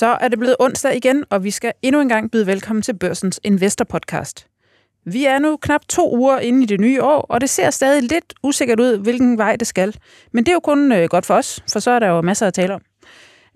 [0.00, 2.94] Så er det blevet onsdag igen, og vi skal endnu en gang byde velkommen til
[2.98, 4.46] Børsens Investor Podcast.
[5.04, 8.02] Vi er nu knap to uger inde i det nye år, og det ser stadig
[8.02, 9.96] lidt usikkert ud, hvilken vej det skal.
[10.32, 12.46] Men det er jo kun øh, godt for os, for så er der jo masser
[12.46, 12.80] at tale om.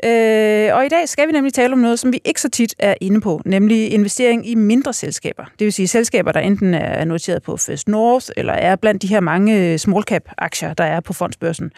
[0.05, 2.75] Øh, og i dag skal vi nemlig tale om noget, som vi ikke så tit
[2.79, 5.45] er inde på, nemlig investering i mindre selskaber.
[5.59, 9.07] Det vil sige selskaber, der enten er noteret på First North, eller er blandt de
[9.07, 11.73] her mange øh, small cap aktier, der er på fondsbørsen.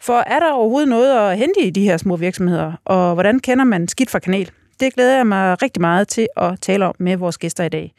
[0.00, 3.64] For er der overhovedet noget at hente i de her små virksomheder, og hvordan kender
[3.64, 4.50] man skidt fra kanel?
[4.80, 7.94] Det glæder jeg mig rigtig meget til at tale om med vores gæster i dag.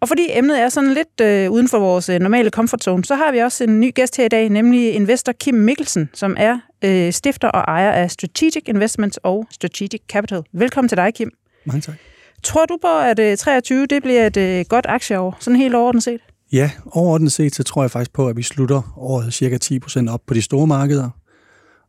[0.00, 3.14] Og fordi emnet er sådan lidt øh, uden for vores øh, normale comfort zone, så
[3.14, 6.58] har vi også en ny gæst her i dag, nemlig investor Kim Mikkelsen, som er
[6.84, 10.42] øh, stifter og ejer af Strategic Investments og Strategic Capital.
[10.52, 11.30] Velkommen til dig, Kim.
[11.64, 11.94] Mange tak.
[12.42, 16.02] Tror du på, at øh, 23 det bliver et øh, godt aktieår, sådan helt overordnet
[16.02, 16.20] set?
[16.52, 20.20] Ja, overordnet set, så tror jeg faktisk på, at vi slutter året cirka 10% op
[20.26, 21.10] på de store markeder.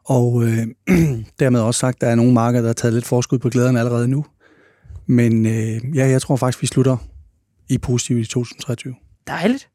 [0.06, 0.68] Og øh,
[1.40, 3.80] dermed også sagt, at der er nogle markeder, der har taget lidt forskud på glæderne
[3.80, 4.26] allerede nu.
[5.06, 6.98] Men øh, ja, jeg tror faktisk, vi slutter
[7.70, 8.96] i positivt i 2023.
[9.28, 9.70] Dejligt.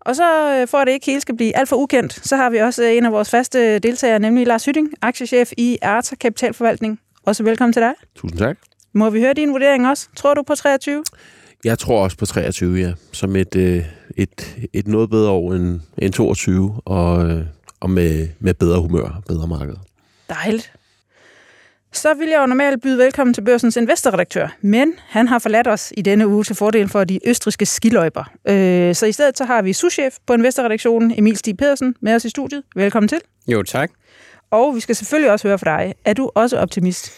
[0.00, 2.50] Og så øh, for at det ikke helt skal blive alt for ukendt, så har
[2.50, 7.00] vi også øh, en af vores faste deltagere, nemlig Lars Hytting, aktiechef i Arta Kapitalforvaltning.
[7.24, 7.94] Også velkommen til dig.
[8.14, 8.56] Tusind tak.
[8.94, 10.08] Må vi høre din vurdering også?
[10.16, 11.04] Tror du på 23?
[11.64, 12.92] Jeg tror også på 23, ja.
[13.12, 13.84] Som et, øh,
[14.16, 17.42] et, et noget bedre år end, end 22, og,
[17.80, 19.74] og med, med bedre humør og bedre marked.
[20.28, 20.72] Dejligt.
[21.92, 25.92] Så vil jeg jo normalt byde velkommen til Børsens investorredaktør, men han har forladt os
[25.96, 28.30] i denne uge til fordel for de østriske skiløjper.
[28.48, 32.24] Øh, så i stedet så har vi souschef på investorredaktionen, Emil Stig Pedersen, med os
[32.24, 32.62] i studiet.
[32.76, 33.18] Velkommen til.
[33.48, 33.90] Jo, tak.
[34.50, 35.94] Og vi skal selvfølgelig også høre fra dig.
[36.04, 37.12] Er du også optimist?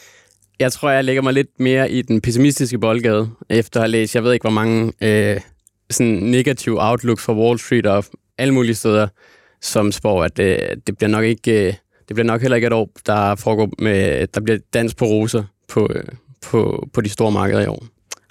[0.61, 4.14] Jeg tror, jeg lægger mig lidt mere i den pessimistiske boldgade, efter at have læst,
[4.14, 5.41] jeg ved ikke, hvor mange øh,
[5.90, 8.04] sådan negative outlook fra Wall Street og
[8.38, 9.08] alle mulige steder,
[9.60, 11.66] som spår, at det, det bliver nok ikke...
[11.66, 11.74] Øh,
[12.08, 15.44] det bliver nok heller ikke et år, der foregår med, der bliver dans på roser
[15.68, 16.05] på, øh,
[16.42, 17.84] på, på de store markeder i år.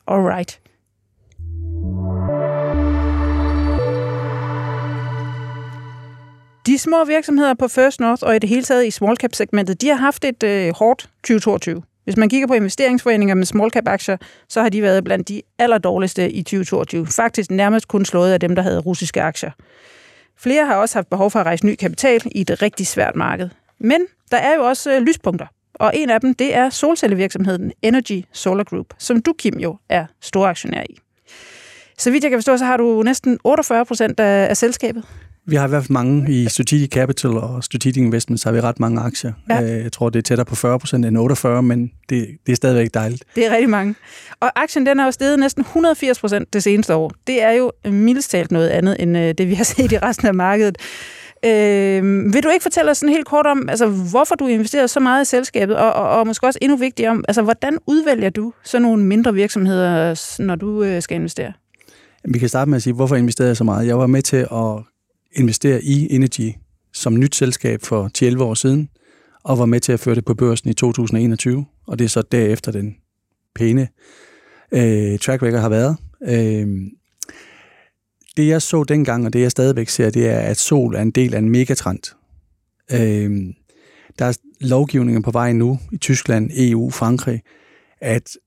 [0.07, 0.59] Alright.
[6.65, 9.81] De små virksomheder på First North og i det hele taget i small cap segmentet,
[9.81, 11.83] de har haft et øh, hårdt 2022.
[12.03, 14.17] Hvis man kigger på investeringsforeninger med small cap aktier,
[14.49, 17.07] så har de været blandt de allerdårligste i 2022.
[17.07, 19.51] Faktisk nærmest kun slået af dem, der havde russiske aktier.
[20.37, 23.49] Flere har også haft behov for at rejse ny kapital i et rigtig svært marked.
[23.79, 28.25] Men der er jo også øh, lyspunkter, og en af dem, det er solcellevirksomheden Energy
[28.31, 30.97] Solar Group, som du, Kim, jo er storaktionær i.
[31.97, 35.05] Så vidt jeg kan forstå, så har du næsten 48 procent af, af selskabet.
[35.45, 38.79] Vi har i hvert fald mange i Strategic Capital og Strategic Investments har vi ret
[38.79, 39.33] mange aktier.
[39.49, 39.63] Ja.
[39.63, 42.55] Øh, jeg tror, det er tættere på 40 procent end 48, men det, det er
[42.55, 43.23] stadigvæk dejligt.
[43.35, 43.95] Det er rigtig mange.
[44.39, 47.11] Og aktien den er jo steget næsten 180 procent det seneste år.
[47.27, 50.27] Det er jo mildest talt noget andet end øh, det, vi har set i resten
[50.27, 50.77] af markedet.
[51.45, 54.99] Øh, vil du ikke fortælle os sådan helt kort om, altså, hvorfor du investerer så
[54.99, 58.53] meget i selskabet, og, og, og måske også endnu vigtigere om, altså, hvordan udvælger du
[58.63, 61.53] sådan nogle mindre virksomheder, når du øh, skal investere?
[62.25, 63.87] Vi kan starte med at sige, hvorfor investerer jeg så meget?
[63.87, 64.92] Jeg var med til at
[65.35, 66.51] investere i Energy
[66.93, 68.89] som nyt selskab for 10-11 år siden,
[69.43, 72.21] og var med til at føre det på børsen i 2021, og det er så
[72.21, 72.95] derefter den
[73.55, 73.87] pæne
[74.71, 75.97] øh, track record har været.
[76.21, 76.67] Øh,
[78.37, 81.11] det jeg så dengang, og det jeg stadigvæk ser, det er, at sol er en
[81.11, 82.15] del af en megatrend.
[82.91, 83.53] Øh,
[84.19, 87.41] der er lovgivningen på vej nu i Tyskland, EU, Frankrig,
[88.01, 88.37] at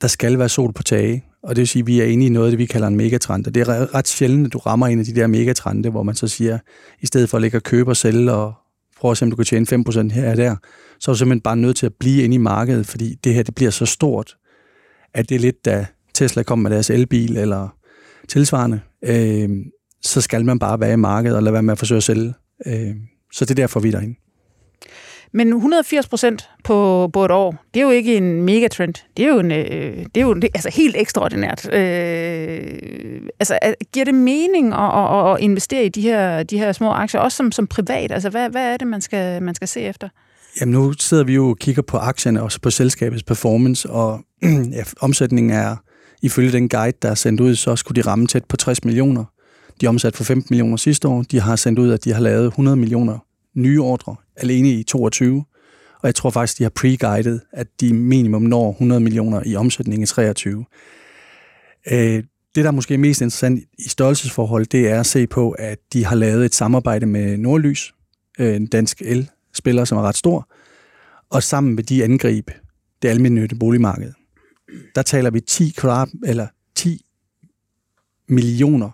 [0.00, 1.24] der skal være sol på tage.
[1.42, 3.46] Og det vil sige, at vi er inde i noget, det vi kalder en megatrend.
[3.46, 6.14] Og det er ret sjældent, at du rammer en af de der megatrende, hvor man
[6.14, 6.58] så siger,
[7.00, 8.54] i stedet for at lægge og købe og sælge og
[8.96, 10.56] prøve at se, om du kan tjene 5% her og der,
[11.00, 13.42] så er du simpelthen bare nødt til at blive inde i markedet, fordi det her
[13.42, 14.36] det bliver så stort,
[15.14, 17.68] at det er lidt, da Tesla kom med deres elbil eller
[18.28, 19.50] tilsvarende, øh,
[20.02, 22.34] så skal man bare være i markedet og lade være med at forsøge at sælge.
[22.66, 22.94] Øh,
[23.32, 24.19] så det er derfor, vi er derinde.
[25.32, 28.94] Men 180 procent på, på et år, det er jo ikke en megatrend.
[29.16, 31.72] Det er jo, en, øh, det er jo det, altså helt ekstraordinært.
[31.72, 33.58] Øh, altså,
[33.92, 37.36] giver det mening at, at, at investere i de her, de her små aktier, også
[37.36, 38.12] som, som privat?
[38.12, 40.08] Altså, hvad, hvad er det, man skal, man skal se efter?
[40.60, 44.20] Jamen, nu sidder vi jo og kigger på aktierne, også på selskabets performance, og
[44.76, 45.76] ja, omsætningen er,
[46.22, 49.24] ifølge den guide, der er sendt ud, så skulle de ramme tæt på 60 millioner.
[49.80, 51.22] De er omsat for 15 millioner sidste år.
[51.22, 53.18] De har sendt ud, at de har lavet 100 millioner
[53.54, 55.44] nye ordre alene i 22.
[56.02, 60.02] Og jeg tror faktisk, de har pre-guidet, at de minimum når 100 millioner i omsætning
[60.02, 60.64] i 23.
[61.92, 62.24] Øh,
[62.54, 66.04] det, der er måske mest interessant i størrelsesforhold, det er at se på, at de
[66.04, 67.94] har lavet et samarbejde med Nordlys,
[68.38, 70.48] øh, en dansk el-spiller, som er ret stor,
[71.30, 72.50] og sammen med de angreb
[73.02, 74.12] det almindelige boligmarked.
[74.94, 77.06] Der taler vi 10 kvadrat, eller 10
[78.28, 78.90] millioner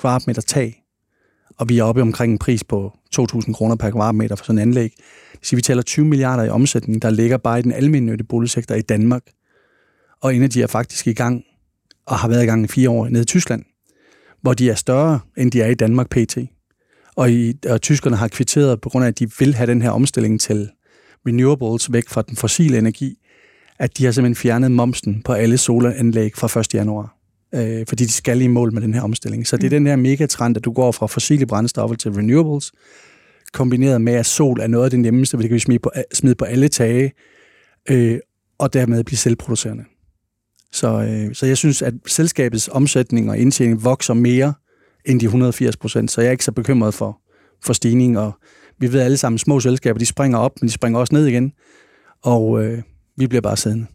[0.00, 0.82] kvadratmeter tag
[1.58, 4.62] og vi er oppe omkring en pris på 2.000 kroner per kvadratmeter for sådan en
[4.62, 4.92] anlæg.
[5.42, 8.82] Så vi taler 20 milliarder i omsætning, der ligger bare i den almindelige boligsektor i
[8.82, 9.22] Danmark.
[10.20, 11.44] Og Energy er faktisk i gang,
[12.06, 13.64] og har været i gang i fire år nede i Tyskland,
[14.40, 16.38] hvor de er større, end de er i Danmark pt.
[17.16, 19.90] Og, i, og tyskerne har kvitteret på grund af, at de vil have den her
[19.90, 20.70] omstilling til
[21.26, 23.18] renewables væk fra den fossile energi,
[23.78, 26.74] at de har simpelthen fjernet momsen på alle solanlæg fra 1.
[26.74, 27.15] januar.
[27.56, 29.46] Øh, fordi de skal i mål med den her omstilling.
[29.46, 32.72] Så det er den her megatrend, at du går fra fossile brændstoffer til renewables,
[33.52, 36.34] kombineret med, at sol er noget af det nemmeste, det kan vi smide på, smide
[36.34, 37.12] på alle tage,
[37.90, 38.18] øh,
[38.58, 39.84] og dermed blive selvproducerende.
[40.72, 44.54] Så, øh, så jeg synes, at selskabets omsætning og indtjening vokser mere
[45.04, 47.20] end de 180 procent, så jeg er ikke så bekymret for,
[47.64, 48.32] for stigning, og
[48.78, 51.52] vi ved alle sammen, små selskaber, de springer op, men de springer også ned igen,
[52.22, 52.82] og øh,
[53.16, 53.86] vi bliver bare siddende.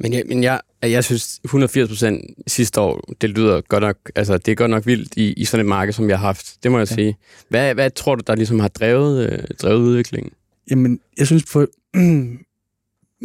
[0.00, 4.38] Men jeg, men jeg, jeg synes, 180 procent sidste år, det lyder godt nok, altså
[4.38, 6.62] det er godt nok vildt i, i sådan et marked, som jeg har haft.
[6.62, 6.94] Det må jeg ja.
[6.94, 7.16] sige.
[7.48, 10.32] Hvad, hvad tror du, der ligesom har drevet, øh, drevet udviklingen?
[10.70, 11.66] Jamen, jeg synes, for,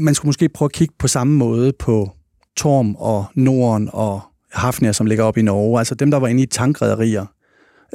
[0.06, 2.12] man skulle måske prøve at kigge på samme måde på
[2.58, 5.80] Torm og Norden og Hafnia, som ligger op i Norge.
[5.80, 7.26] Altså dem, der var inde i tankrederier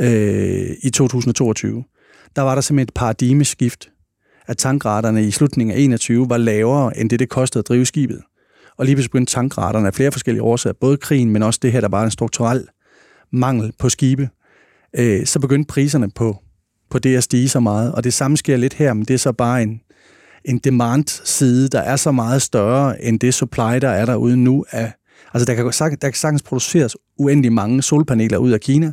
[0.00, 1.85] øh, i 2022.
[2.37, 3.91] Der var der simpelthen et paradigmeskift,
[4.47, 8.21] at tankraterne i slutningen af 21 var lavere, end det, det kostede at drive skibet
[8.81, 11.81] og lige pludselig begyndte tankraterne af flere forskellige årsager, både krigen, men også det her,
[11.81, 12.67] der var en strukturel
[13.32, 14.29] mangel på skibe,
[14.97, 16.37] øh, så begyndte priserne på,
[16.91, 17.93] på det at stige så meget.
[17.93, 19.81] Og det samme sker lidt her, men det er så bare en,
[20.44, 24.65] en demand-side, der er så meget større end det supply, der er derude nu.
[24.71, 24.93] Af,
[25.35, 25.67] altså der kan,
[26.00, 28.93] der kan sagtens produceres uendelig mange solpaneler ud af Kina,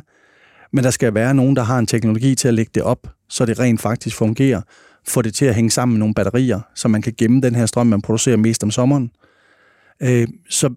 [0.72, 3.46] men der skal være nogen, der har en teknologi til at lægge det op, så
[3.46, 4.60] det rent faktisk fungerer.
[5.06, 7.66] Få det til at hænge sammen med nogle batterier, så man kan gemme den her
[7.66, 9.10] strøm, man producerer mest om sommeren.
[10.02, 10.74] Øh, så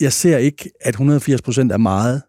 [0.00, 2.22] jeg ser ikke, at 180 procent er meget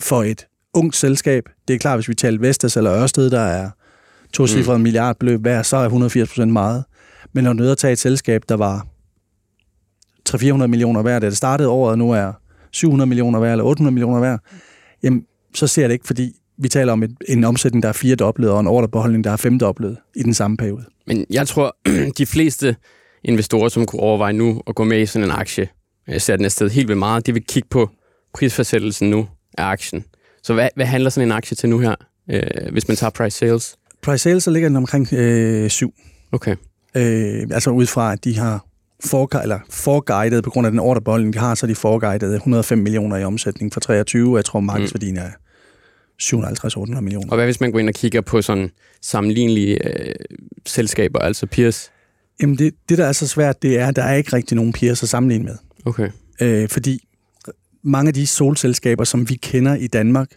[0.00, 1.48] for et ungt selskab.
[1.68, 3.70] Det er klart, hvis vi taler Vestas eller Ørsted, der er
[4.32, 4.82] to cifrede mm.
[4.82, 6.84] milliardbeløb hver, så er 180 procent meget.
[7.32, 8.86] Men når du at tage et selskab, der var
[10.28, 12.32] 300-400 millioner værd, da det startede året, nu er
[12.70, 14.40] 700 millioner værd eller 800 millioner værd,
[15.02, 15.24] jamen,
[15.54, 18.50] så ser jeg det ikke, fordi vi taler om et, en omsætning, der er firedoblet,
[18.50, 20.84] og en ordrebeholdning, der er femdoblet i den samme periode.
[21.06, 21.76] Men jeg tror,
[22.18, 22.76] de fleste
[23.24, 25.68] investorer, som kunne overveje nu at gå med i sådan en aktie,
[26.06, 27.90] jeg ser den afsted helt vildt meget, de vil kigge på
[28.34, 29.28] prisfastsættelsen nu
[29.58, 30.04] af aktien.
[30.42, 31.94] Så hvad, hvad handler sådan en aktie til nu her,
[32.30, 33.76] øh, hvis man tager price sales?
[34.02, 35.94] Price sales, så ligger den omkring øh, 7.
[36.32, 36.56] Okay.
[36.96, 38.66] Øh, altså ud fra, at de har
[39.04, 43.16] for, eller forguidet, på grund af den ordrebeholdning, de har, så de forguidet 105 millioner
[43.16, 45.28] i omsætning for 23, og jeg tror, markedsværdien er
[46.22, 47.30] 750-800 millioner.
[47.30, 48.70] Og hvad hvis man går ind og kigger på sådan
[49.02, 50.14] sammenlignelige øh,
[50.66, 51.91] selskaber, altså peers?
[52.40, 54.72] Jamen, det, det, der er så svært, det er, at der er ikke rigtig nogen
[54.72, 55.56] peers at sammenligne med.
[55.84, 56.10] Okay.
[56.40, 57.08] Øh, fordi
[57.82, 60.28] mange af de solselskaber, som vi kender i Danmark,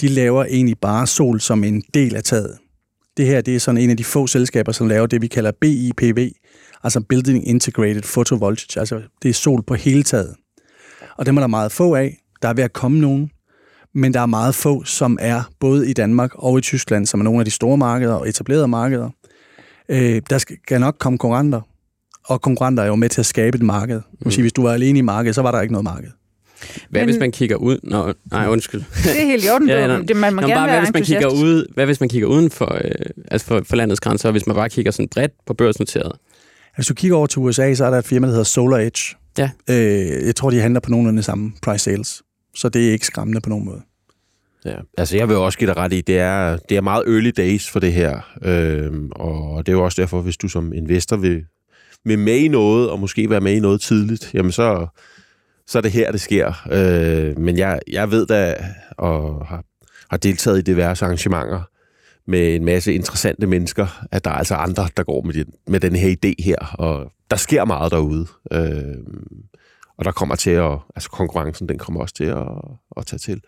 [0.00, 2.58] de laver egentlig bare sol som en del af taget.
[3.16, 5.52] Det her det er sådan en af de få selskaber, som laver det, vi kalder
[5.60, 6.30] BIPV,
[6.84, 10.34] altså Building Integrated Photovoltage, altså det er sol på hele taget.
[11.16, 12.18] Og dem er der meget få af.
[12.42, 13.30] Der er ved at komme nogen,
[13.94, 17.24] men der er meget få, som er både i Danmark og i Tyskland, som er
[17.24, 19.10] nogle af de store markeder og etablerede markeder.
[19.90, 21.60] Øh, der skal nok komme konkurrenter,
[22.24, 24.00] og konkurrenter er jo med til at skabe et marked.
[24.20, 24.30] Mm.
[24.30, 26.10] Sige, hvis du var alene i markedet, så var der ikke noget marked.
[26.90, 27.78] Hvad Men, hvis man kigger ud?
[27.82, 28.82] Nå, nej, undskyld.
[29.04, 29.68] Det er helt i orden.
[29.68, 32.08] ja, det, man må Nå, gerne bare, hvad, hvis man kigger ud, hvad hvis man
[32.08, 32.90] kigger uden for, øh,
[33.30, 36.12] altså for, for landets grænser, og hvis man bare kigger sådan bredt på børsnoteret?
[36.74, 39.16] Hvis du kigger over til USA, så er der et firma, der hedder Solar Edge.
[39.38, 39.50] Ja.
[39.70, 42.22] Øh, jeg tror, de handler på nogenlunde samme price sales.
[42.54, 43.80] Så det er ikke skræmmende på nogen måde.
[44.64, 47.30] Ja, altså jeg vil også give dig ret i, det er, det er meget early
[47.36, 51.16] days for det her, øhm, og det er jo også derfor, hvis du som investor
[51.16, 51.44] vil,
[52.04, 54.86] vil med i noget, og måske være med i noget tidligt, jamen så,
[55.66, 56.66] så er det her, det sker.
[56.70, 58.54] Øh, men jeg, jeg ved da,
[58.90, 59.64] og har,
[60.10, 61.62] har deltaget i diverse arrangementer
[62.26, 65.80] med en masse interessante mennesker, at der er altså andre, der går med, den, med
[65.80, 68.26] den her idé her, og der sker meget derude.
[68.52, 68.96] Øh,
[69.98, 72.46] og der kommer til at, altså konkurrencen, den kommer også til at,
[72.96, 73.40] at tage til.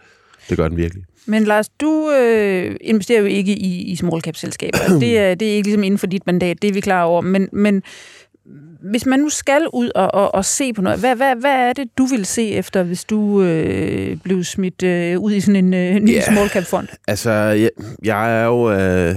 [0.50, 1.04] Det gør den virkelig.
[1.26, 4.78] Men Lars, du øh, investerer jo ikke i, i small cap selskaber.
[5.00, 7.20] det, er, det er ikke ligesom inden for dit mandat, det er vi klar over.
[7.20, 7.82] Men, men
[8.90, 11.72] hvis man nu skal ud og, og, og se på noget, hvad, hvad, hvad er
[11.72, 15.74] det, du vil se efter, hvis du øh, blev smidt øh, ud i sådan en
[15.74, 16.22] øh, ny yeah.
[16.22, 16.88] small cap fond?
[17.08, 17.70] Altså, jeg,
[18.04, 19.16] jeg er jo øh, øh,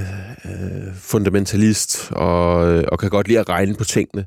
[0.96, 2.56] fundamentalist og,
[2.92, 4.25] og kan godt lide at regne på tingene.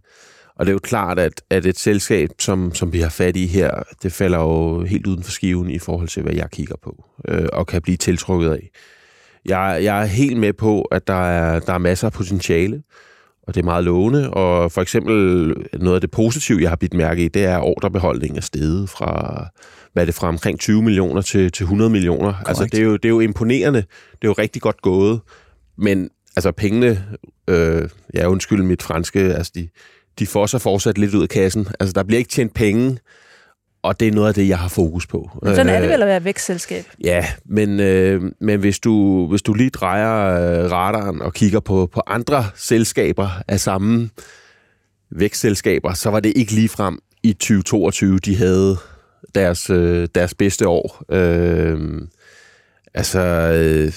[0.57, 3.47] Og det er jo klart, at, at et selskab, som, som vi har fat i
[3.47, 7.05] her, det falder jo helt uden for skiven i forhold til, hvad jeg kigger på,
[7.29, 8.71] øh, og kan blive tiltrukket af.
[9.45, 12.83] Jeg, jeg er helt med på, at der er, der er masser af potentiale,
[13.47, 14.31] og det er meget lovende.
[14.31, 15.15] Og for eksempel
[15.73, 18.89] noget af det positive, jeg har bidt mærke i, det er, at ordrebeholdningen er steget
[18.89, 19.47] fra,
[19.93, 22.33] hvad er det, fra omkring 20 millioner til, til 100 millioner.
[22.33, 22.49] Correct.
[22.49, 23.79] Altså, det er, jo, det er jo imponerende.
[24.13, 25.21] Det er jo rigtig godt gået.
[25.79, 27.05] Men altså, pengene,
[27.49, 29.69] øh, ja, undskyld mit franske, altså, de,
[30.19, 31.69] de får så fortsat lidt ud af kassen.
[31.81, 32.99] Altså, der bliver ikke tjent penge,
[33.83, 35.31] og det er noget af det, jeg har fokus på.
[35.43, 36.85] Men sådan er det vel at være vækstselskab?
[37.05, 41.89] Ja, men, øh, men hvis, du, hvis du lige drejer øh, radaren og kigger på,
[41.93, 44.11] på andre selskaber af samme
[45.11, 48.77] vækstselskaber, så var det ikke lige frem i 2022, de havde
[49.35, 51.05] deres, øh, deres bedste år.
[51.13, 52.01] Øh,
[52.95, 53.93] altså, øh,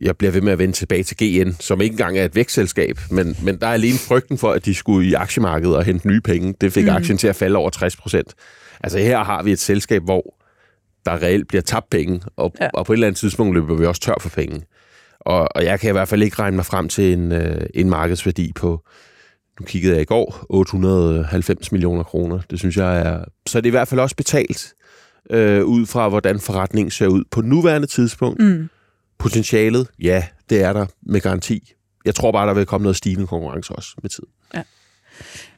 [0.00, 2.98] jeg bliver ved med at vende tilbage til GN, som ikke engang er et vækstselskab,
[3.10, 6.20] men, men der er alene frygten for, at de skulle i aktiemarkedet og hente nye
[6.20, 6.54] penge.
[6.60, 6.90] Det fik mm.
[6.90, 8.34] aktien til at falde over 60 procent.
[8.80, 10.34] Altså her har vi et selskab, hvor
[11.06, 12.68] der reelt bliver tabt penge, og, ja.
[12.74, 14.62] og på et eller andet tidspunkt løber vi også tør for penge.
[15.20, 17.90] Og, og jeg kan i hvert fald ikke regne mig frem til en, øh, en
[17.90, 18.84] markedsværdi på,
[19.60, 22.40] nu kiggede jeg i går, 890 millioner kroner.
[22.50, 23.24] Det synes jeg er...
[23.46, 24.74] Så det er i hvert fald også betalt,
[25.30, 28.42] øh, ud fra hvordan forretningen ser ud på nuværende tidspunkt.
[28.42, 28.68] Mm.
[29.18, 31.72] Potentialet, ja, det er der med garanti.
[32.04, 34.28] Jeg tror bare, der vil komme noget stigende konkurrence også med tiden.
[34.54, 34.62] Ja.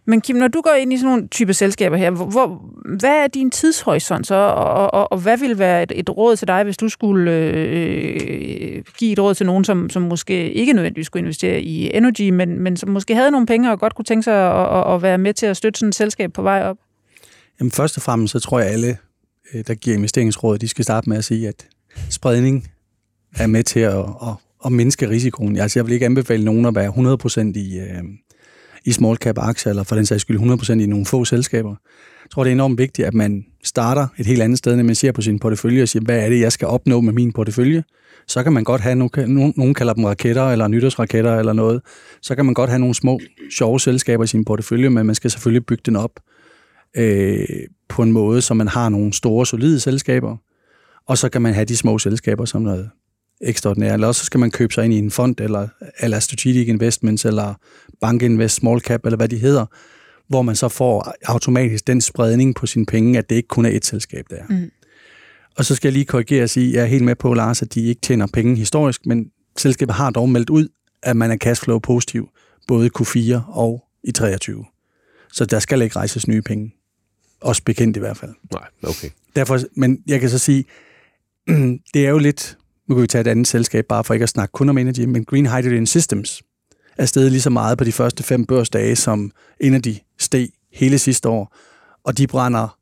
[0.04, 2.62] Men Kim, når du går ind i sådan nogle type selskaber her, hvor,
[2.98, 6.48] hvad er din tidshorisont så, og, og, og hvad vil være et, et råd til
[6.48, 11.06] dig, hvis du skulle øh, give et råd til nogen, som, som måske ikke nødvendigvis
[11.06, 14.22] skulle investere i Energy, men, men som måske havde nogle penge og godt kunne tænke
[14.22, 16.76] sig at, at, at være med til at støtte sådan et selskab på vej op?
[17.60, 18.96] Jamen først og fremmest, så tror jeg alle,
[19.54, 21.66] øh, der giver investeringsråd, de skal starte med at sige, at
[22.10, 22.70] spredning
[23.36, 24.34] er med til at, at,
[24.64, 25.56] at mindske risikoen.
[25.56, 26.88] Altså, jeg vil ikke anbefale nogen at være
[27.54, 28.02] 100% i, øh,
[28.84, 31.74] i small cap aktier, eller for den sags skyld 100% i nogle få selskaber.
[32.24, 34.94] Jeg tror, det er enormt vigtigt, at man starter et helt andet sted, når man
[34.94, 37.84] ser på sin portefølje og siger, hvad er det, jeg skal opnå med min portefølje?
[38.26, 41.82] Så kan man godt have, nogle, nogen kalder dem raketter, eller nytårsraketter, eller noget.
[42.22, 43.20] Så kan man godt have nogle små,
[43.56, 46.20] sjove selskaber i sin portefølje, men man skal selvfølgelig bygge den op
[46.96, 47.46] øh,
[47.88, 50.36] på en måde, så man har nogle store, solide selskaber,
[51.06, 52.90] og så kan man have de små selskaber som noget
[53.40, 55.68] ekstraordinært, eller også skal man købe sig ind i en fond, eller,
[56.00, 57.54] eller strategic investments, eller
[58.00, 59.66] bank invest, small cap, eller hvad de hedder,
[60.28, 63.70] hvor man så får automatisk den spredning på sine penge, at det ikke kun er
[63.70, 64.70] et selskab, der Mm.
[65.56, 67.62] Og så skal jeg lige korrigere og sige, at jeg er helt med på, Lars,
[67.62, 70.68] at de ikke tjener penge historisk, men selskabet har dog meldt ud,
[71.02, 72.28] at man er cashflow positiv,
[72.66, 74.64] både i Q4 og i 23.
[75.32, 76.74] Så der skal ikke rejses nye penge.
[77.40, 78.30] Også bekendt i hvert fald.
[78.52, 79.08] Nej, okay.
[79.36, 80.64] Derfor, men jeg kan så sige,
[81.94, 82.58] det er jo lidt
[82.90, 85.00] nu kan vi tage et andet selskab, bare for ikke at snakke kun om energy,
[85.00, 86.42] men Green Hydrogen Systems
[86.98, 91.28] er steget lige så meget på de første fem børsdage, som Energy steg hele sidste
[91.28, 91.56] år.
[92.04, 92.78] Og de brænder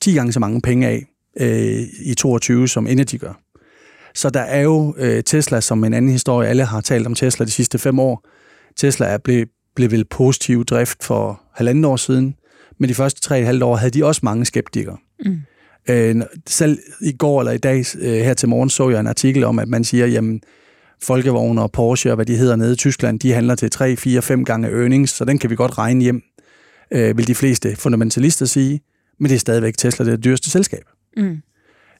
[0.00, 1.06] 10 gange så mange penge af
[1.40, 3.40] øh, i 22, som Energy gør.
[4.14, 6.48] Så der er jo øh, Tesla som en anden historie.
[6.48, 8.28] Alle har talt om Tesla de sidste fem år.
[8.76, 12.34] Tesla er blevet blev vel positiv drift for halvanden år siden,
[12.78, 14.96] men de første tre et halvt år havde de også mange skeptikere.
[15.24, 15.40] Mm.
[15.90, 19.44] Øh, selv i går eller i dag øh, her til morgen så jeg en artikel
[19.44, 20.40] om, at man siger, jamen
[21.02, 24.22] Folkevogn og Porsche og hvad de hedder nede i Tyskland, de handler til 3, 4,
[24.22, 26.22] 5 gange earnings, så den kan vi godt regne hjem,
[26.90, 28.80] øh, vil de fleste fundamentalister sige,
[29.20, 30.82] men det er stadigvæk Tesla, det er det dyreste selskab.
[31.16, 31.42] Mm.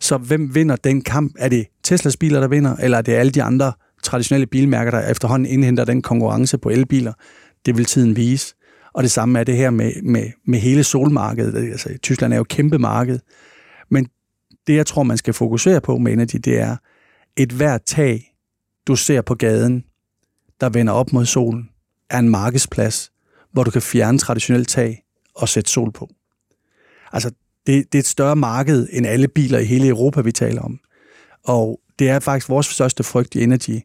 [0.00, 1.35] Så hvem vinder den kamp?
[1.38, 3.73] Er det Teslas biler, der vinder, eller er det alle de andre
[4.03, 7.12] traditionelle bilmærker, der efterhånden indhenter den konkurrence på elbiler?
[7.67, 8.55] Det vil tiden vise.
[8.95, 11.71] Og det samme er det her med, med, med hele solmarkedet.
[11.71, 13.19] Altså, Tyskland er jo et kæmpe marked.
[14.66, 16.76] Det, jeg tror, man skal fokusere på med Energy, det er
[17.37, 18.35] et hvert tag,
[18.87, 19.85] du ser på gaden,
[20.61, 21.71] der vender op mod solen,
[22.11, 23.12] er en markedsplads,
[23.52, 25.02] hvor du kan fjerne traditionelt tag
[25.35, 26.09] og sætte sol på.
[27.12, 27.30] Altså,
[27.66, 30.80] det, det er et større marked end alle biler i hele Europa, vi taler om.
[31.44, 33.80] Og det er faktisk vores største frygt i Energy,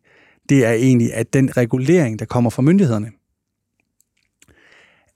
[0.49, 3.11] det er egentlig, at den regulering, der kommer fra myndighederne,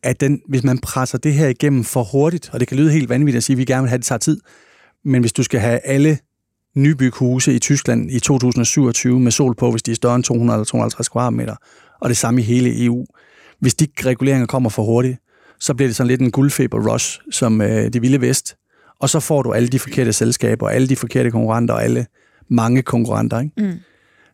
[0.03, 3.09] at den, hvis man presser det her igennem for hurtigt, og det kan lyde helt
[3.09, 4.41] vanvittigt at sige, at vi gerne vil have, at det tager tid,
[5.05, 6.17] men hvis du skal have alle
[6.75, 10.65] nybyghuse i Tyskland i 2027 med sol på, hvis de er større end 200 eller
[10.65, 11.55] 250 kvadratmeter,
[12.01, 13.05] og det samme i hele EU.
[13.59, 15.17] Hvis de reguleringer kommer for hurtigt,
[15.59, 18.55] så bliver det sådan lidt en guldfeber-rush, som øh, det vilde vest.
[18.99, 22.05] Og så får du alle de forkerte selskaber, alle de forkerte konkurrenter, og alle
[22.49, 23.39] mange konkurrenter.
[23.39, 23.53] Ikke?
[23.57, 23.73] Mm.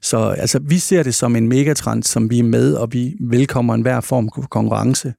[0.02, 3.74] Så altså, vi ser det som en megatrend, som vi er med, og vi velkommer
[3.74, 5.14] enhver form for konkurrence.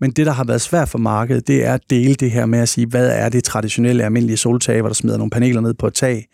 [0.00, 2.58] Men det, der har været svært for markedet, det er at dele det her med
[2.58, 5.86] at sige, hvad er det traditionelle almindelige soltag, hvor der smider nogle paneler ned på
[5.86, 6.26] et tag.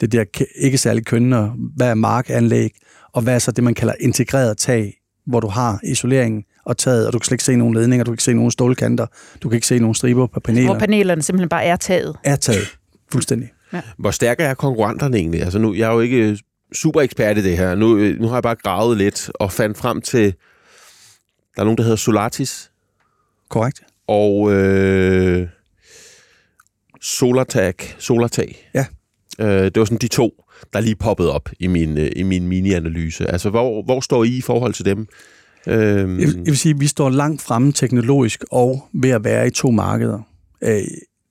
[0.00, 0.24] Det der
[0.56, 2.70] ikke særlig kønne, hvad er markanlæg,
[3.12, 4.94] og hvad er så det, man kalder integreret tag,
[5.26, 8.10] hvor du har isoleringen og taget, og du kan slet ikke se nogen ledninger, du
[8.10, 9.06] kan ikke se nogen stålkanter,
[9.42, 10.66] du kan ikke se nogen striber på paneler.
[10.66, 12.16] Hvor panelerne simpelthen bare er taget.
[12.24, 12.76] Er taget,
[13.12, 13.50] fuldstændig.
[13.72, 13.80] Ja.
[13.98, 15.42] Hvor stærke er konkurrenterne egentlig?
[15.42, 16.38] Altså nu, jeg er jo ikke
[16.74, 17.74] super ekspert i det her.
[17.74, 20.34] Nu, nu har jeg bare gravet lidt og fandt frem til
[21.56, 22.71] Der er nogen, der hedder Solatis.
[23.52, 23.80] Korrekt.
[24.06, 25.48] Og øh,
[27.00, 27.74] Solartag.
[27.98, 28.70] Solartag.
[28.74, 28.86] Ja.
[29.38, 32.48] Øh, det var sådan de to, der lige poppede op i min, øh, i min
[32.48, 33.30] mini-analyse.
[33.30, 35.06] Altså, hvor, hvor står I i forhold til dem?
[35.66, 39.46] Øhm, Jeg, jeg vil sige, at vi står langt fremme teknologisk og ved at være
[39.46, 40.20] i to markeder.
[40.62, 40.82] Øh,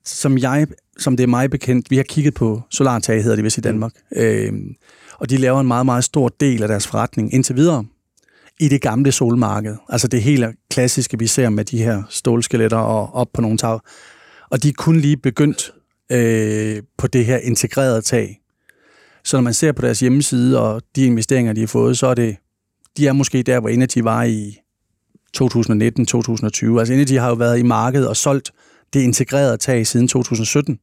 [0.05, 3.57] som, jeg, som det er mig bekendt, vi har kigget på Solartag, hedder det vist
[3.57, 4.53] i Danmark, øh,
[5.19, 7.85] og de laver en meget, meget stor del af deres forretning indtil videre
[8.61, 9.75] i det gamle solmarked.
[9.89, 13.79] Altså det helt klassiske, vi ser med de her stålskeletter og op på nogle tag.
[14.49, 15.73] Og de er kun lige begyndt
[16.11, 18.41] øh, på det her integrerede tag.
[19.23, 22.13] Så når man ser på deres hjemmeside og de investeringer, de har fået, så er
[22.13, 22.37] det,
[22.97, 24.57] de er måske der, hvor Energy var i
[25.37, 26.79] 2019-2020.
[26.79, 28.51] Altså Energy har jo været i markedet og solgt
[28.93, 30.79] det integrerede tag siden 2017,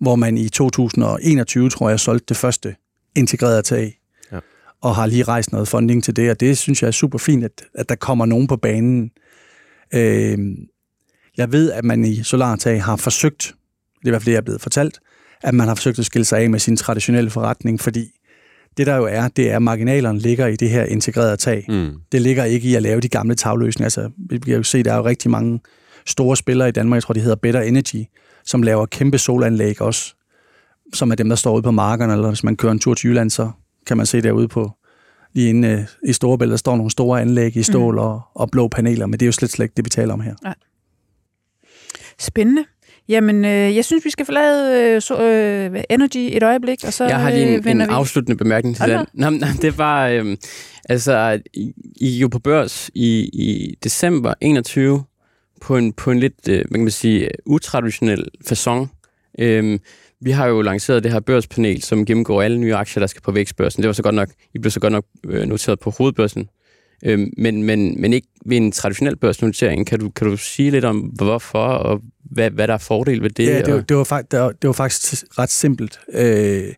[0.00, 2.76] hvor man i 2021, tror jeg, solgte det første
[3.14, 3.98] integrerede tag.
[4.86, 7.44] Og har lige rejst noget funding til det, og det synes jeg er super fint,
[7.44, 9.10] at, at der kommer nogen på banen.
[9.94, 10.38] Øh,
[11.36, 13.54] jeg ved, at man i Solartag har forsøgt,
[13.98, 14.98] det er i hvert fald det, jeg er blevet fortalt,
[15.42, 18.10] at man har forsøgt at skille sig af med sin traditionelle forretning, fordi
[18.76, 21.64] det der jo er, det er, at marginalerne ligger i det her integrerede tag.
[21.68, 23.86] mm, Det ligger ikke i at lave de gamle tagløsninger.
[23.86, 25.60] Altså, vi kan jo se, der er jo rigtig mange
[26.06, 28.04] store spillere i Danmark, jeg tror, de hedder Better Energy,
[28.44, 30.14] som laver kæmpe solanlæg også,
[30.94, 33.08] som er dem, der står ude på markerne, eller hvis man kører en tur til
[33.08, 33.50] Jylland, så
[33.86, 34.70] kan man se derude på
[35.32, 37.98] lige inde øh, i Storebælt, der står nogle store anlæg i stål mm.
[38.00, 40.20] og, og blå paneler, men det er jo slet, slet ikke det, vi taler om
[40.20, 40.34] her.
[42.18, 42.64] Spændende.
[43.08, 47.04] Jamen, øh, jeg synes, vi skal forlade øh, så, øh, Energy et øjeblik, og så
[47.04, 47.84] Jeg har lige øh, en, en vi.
[47.90, 49.06] afsluttende bemærkning til den.
[49.12, 50.36] Nå, men, det var, øhm,
[50.88, 55.04] altså, I, I jo på børs i, i december 21
[55.60, 58.86] på en, på en lidt, øh, hvad kan man sige, utraditionel façon.
[59.38, 59.80] Øhm,
[60.20, 63.32] vi har jo lanceret det her børspanel, som gennemgår alle nye aktier, der skal på
[63.32, 63.82] vækstbørsen.
[63.82, 66.48] Det var så godt nok, I blev så godt nok øh, noteret på hovedbørsen.
[67.04, 69.86] Øhm, men, men, men ikke ved en traditionel børsnotering.
[69.86, 73.30] Kan du, kan du sige lidt om, hvorfor, og hvad, hvad der er fordel ved
[73.30, 73.46] det?
[73.46, 76.00] Ja, det, var, det, var, fakt, det, var, det var faktisk ret simpelt.
[76.12, 76.72] Øh,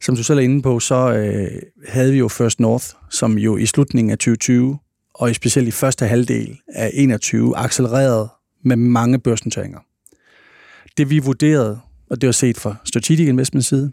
[0.00, 3.56] som du selv er inde på, så øh, havde vi jo First North, som jo
[3.56, 4.78] i slutningen af 2020,
[5.14, 8.28] og i specielt i første halvdel af 21, accelererede
[8.64, 9.78] med mange børsnoteringer.
[10.98, 13.92] Det vi vurderede, og det var set fra Strategic Investment side,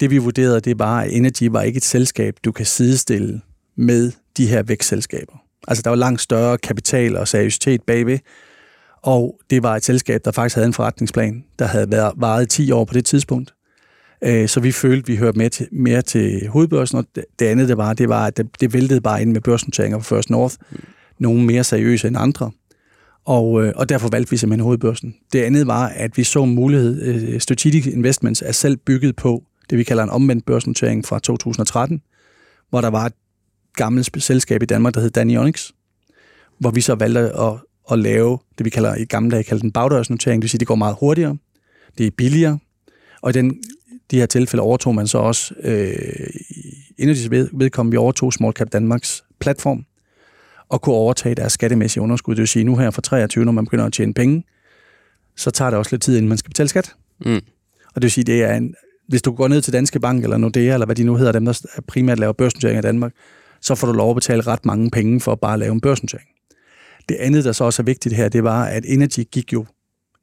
[0.00, 3.40] det vi vurderede, det var, at Energy var ikke et selskab, du kan sidestille
[3.76, 5.42] med de her vækstselskaber.
[5.68, 8.18] Altså der var langt større kapital og seriøsitet bagved,
[9.02, 12.70] og det var et selskab, der faktisk havde en forretningsplan, der havde været varet 10
[12.72, 13.54] år på det tidspunkt.
[14.24, 17.04] Øh, så vi følte, at vi hørte mere til, mere til hovedbørsen, og
[17.38, 20.04] det- andet, det var, det var, at det, det væltede bare ind med børsnoteringer på
[20.04, 20.54] First North.
[21.18, 22.50] Nogle mere seriøse end andre.
[23.30, 25.14] Og, øh, og derfor valgte vi simpelthen hovedbørsen.
[25.32, 27.02] Det andet var, at vi så en mulighed.
[27.02, 32.02] øh, Strategic Investments er selv bygget på det, vi kalder en omvendt børsnotering fra 2013,
[32.70, 33.12] hvor der var et
[33.74, 35.72] gammelt selskab i Danmark, der hed Danionics,
[36.58, 37.52] hvor vi så valgte at,
[37.92, 40.42] at lave det, vi kalder i gamle dage kaldte en bagdørsnotering.
[40.42, 41.36] Det vil sige, at det går meget hurtigere,
[41.98, 42.58] det er billigere,
[43.22, 43.62] og i den,
[44.10, 48.52] de her tilfælde overtog man så også, øh, i Energys ved, vedkommende, vi overtog Small
[48.52, 49.84] Cap Danmarks platform,
[50.70, 52.34] og kunne overtage deres skattemæssige underskud.
[52.34, 54.44] Det vil sige, nu her fra 23, når man begynder at tjene penge,
[55.36, 56.94] så tager det også lidt tid, inden man skal betale skat.
[57.20, 57.34] Mm.
[57.94, 58.74] Og det vil sige, det er en,
[59.08, 61.44] hvis du går ned til Danske Bank eller Nordea, eller hvad de nu hedder, dem
[61.44, 63.12] der primært laver børsnotering i Danmark,
[63.60, 66.28] så får du lov at betale ret mange penge for at bare lave en børsnotering.
[67.08, 69.66] Det andet, der så også er vigtigt her, det var, at Energy gik jo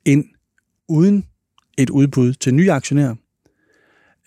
[0.05, 0.25] ind
[0.87, 1.25] uden
[1.77, 3.15] et udbud til nye aktionærer.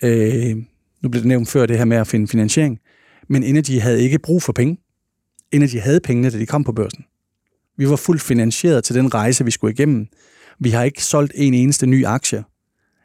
[0.03, 0.57] Øh,
[1.03, 2.81] nu blev det nævnt før det her med at finde finansiering,
[3.29, 4.79] men Energy havde ikke brug for penge.
[5.53, 7.05] Energy havde pengene, da de kom på børsen.
[7.77, 10.07] Vi var fuldt finansieret til den rejse, vi skulle igennem.
[10.59, 12.45] Vi har ikke solgt en eneste ny aktie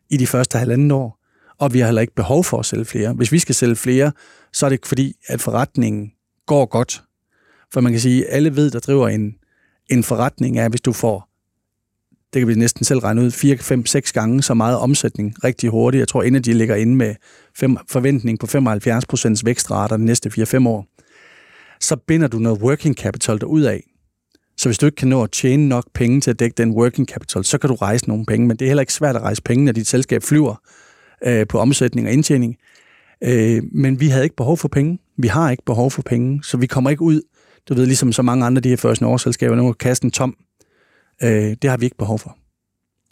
[0.10, 1.19] i de første halvanden år,
[1.60, 3.13] og vi har heller ikke behov for at sælge flere.
[3.13, 4.12] Hvis vi skal sælge flere,
[4.53, 6.12] så er det fordi, at forretningen
[6.45, 7.03] går godt.
[7.73, 9.36] For man kan sige, at alle ved, der driver en,
[9.89, 11.29] en forretning, er, hvis du får,
[12.34, 15.69] det kan vi næsten selv regne ud, 4, 5, 6 gange så meget omsætning rigtig
[15.69, 15.99] hurtigt.
[15.99, 17.15] Jeg tror, Energy ligger inde med
[17.58, 20.94] fem, forventning på 75% vækstrater de næste 4-5 år.
[21.80, 23.84] Så binder du noget working capital derud af.
[24.58, 27.08] Så hvis du ikke kan nå at tjene nok penge til at dække den working
[27.08, 29.42] capital, så kan du rejse nogle penge, men det er heller ikke svært at rejse
[29.42, 30.56] penge, når dit selskab flyver
[31.26, 32.56] øh, på omsætning og indtjening.
[33.24, 35.00] Øh, men vi havde ikke behov for penge.
[35.18, 37.22] Vi har ikke behov for penge, så vi kommer ikke ud,
[37.70, 40.36] du ved, ligesom så mange andre af de her første årsselskaber, nu er kassen tom.
[41.24, 42.38] Øh, det har vi ikke behov for.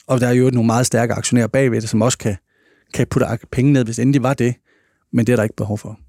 [0.07, 2.35] Og der er jo nogle meget stærke aktionærer bagved det, som også kan,
[2.93, 4.55] kan putte penge ned, hvis endelig var det,
[5.13, 5.99] men det er der ikke behov for.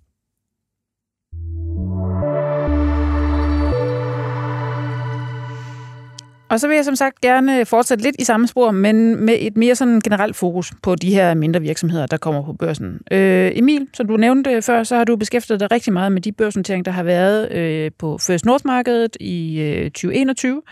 [6.54, 9.56] Og så vil jeg som sagt gerne fortsætte lidt i samme spor, men med et
[9.56, 13.00] mere sådan generelt fokus på de her mindre virksomheder, der kommer på børsen.
[13.10, 16.32] Øh, Emil, som du nævnte før, så har du beskæftiget dig rigtig meget med de
[16.32, 20.62] børsnoteringer, der har været øh, på First North-markedet i øh, 2021.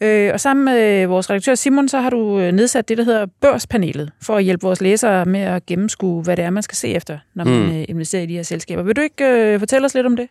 [0.00, 3.26] Øh, og sammen med vores redaktør Simon, så har du øh, nedsat det, der hedder
[3.40, 6.88] Børspanelet, for at hjælpe vores læsere med at gennemskue, hvad det er, man skal se
[6.88, 7.84] efter, når man mm.
[7.88, 8.82] investerer i de her selskaber.
[8.82, 10.28] Vil du ikke øh, fortælle os lidt om det?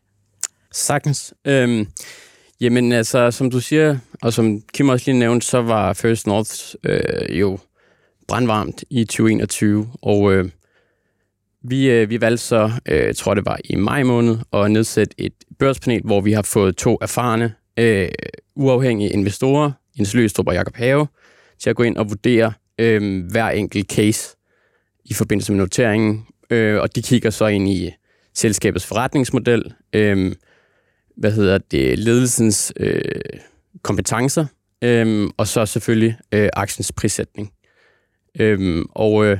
[0.71, 1.33] Sagtens.
[1.47, 1.87] Øhm,
[2.61, 6.75] jamen altså, som du siger, og som Kim også lige nævnte, så var First North
[6.83, 7.59] øh, jo
[8.27, 10.49] brandvarmt i 2021, og øh,
[11.63, 15.33] vi, øh, vi valgte så, øh, tror det var i maj måned, at nedsætte et
[15.59, 18.09] børspanel, hvor vi har fået to erfarne, øh,
[18.55, 21.07] uafhængige investorer, Jens Løstrup og Jacob Have,
[21.59, 24.37] til at gå ind og vurdere øh, hver enkelt case
[25.05, 27.91] i forbindelse med noteringen, øh, og de kigger så ind i
[28.33, 30.35] selskabets forretningsmodel, øh,
[31.17, 33.01] hvad hedder det, ledelsens øh,
[33.81, 34.45] kompetencer,
[34.81, 37.51] øh, og så selvfølgelig øh, aktiens prissætning.
[38.39, 39.37] Øh, og øh,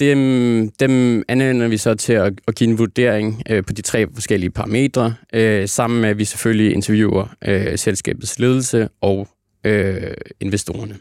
[0.00, 4.06] dem, dem anvender vi så til at, at give en vurdering øh, på de tre
[4.14, 9.28] forskellige parametre, øh, sammen med at vi selvfølgelig interviewer øh, selskabets ledelse og
[9.64, 10.98] øh, investorerne.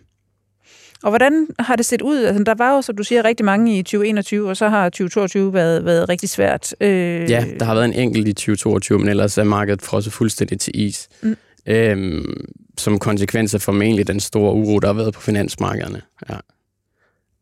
[1.03, 2.23] Og hvordan har det set ud?
[2.23, 5.53] Altså, der var jo, som du siger, rigtig mange i 2021, og så har 2022
[5.53, 6.75] været, været rigtig svært.
[6.81, 7.29] Øh...
[7.29, 10.79] Ja, der har været en enkelt i 2022, men ellers er markedet frosset fuldstændig til
[10.79, 11.09] is.
[11.21, 11.35] Mm.
[11.65, 16.01] Øhm, som konsekvens af formentlig den store uro, der har været på finansmarkederne.
[16.29, 16.35] Ja.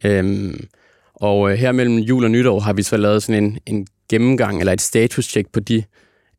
[0.06, 0.68] Øhm,
[1.14, 4.60] og øh, her mellem jul og nytår har vi så lavet sådan en, en gennemgang,
[4.60, 5.84] eller et status-check på de